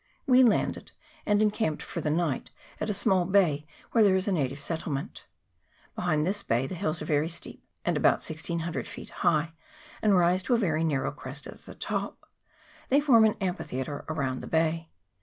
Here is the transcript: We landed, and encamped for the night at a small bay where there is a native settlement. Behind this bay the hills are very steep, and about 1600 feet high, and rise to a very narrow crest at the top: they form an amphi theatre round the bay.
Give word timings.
We 0.25 0.41
landed, 0.41 0.93
and 1.27 1.43
encamped 1.43 1.83
for 1.83 2.01
the 2.01 2.09
night 2.09 2.49
at 2.79 2.89
a 2.89 2.93
small 2.95 3.23
bay 3.23 3.67
where 3.91 4.03
there 4.03 4.15
is 4.15 4.27
a 4.27 4.31
native 4.31 4.57
settlement. 4.57 5.27
Behind 5.93 6.25
this 6.25 6.41
bay 6.41 6.65
the 6.65 6.73
hills 6.73 7.03
are 7.03 7.05
very 7.05 7.29
steep, 7.29 7.63
and 7.85 7.95
about 7.95 8.25
1600 8.27 8.87
feet 8.87 9.09
high, 9.21 9.53
and 10.01 10.17
rise 10.17 10.41
to 10.41 10.55
a 10.55 10.57
very 10.57 10.83
narrow 10.83 11.11
crest 11.11 11.45
at 11.45 11.59
the 11.67 11.75
top: 11.75 12.27
they 12.89 12.99
form 12.99 13.25
an 13.25 13.35
amphi 13.39 13.61
theatre 13.63 14.03
round 14.09 14.41
the 14.41 14.47
bay. 14.47 14.89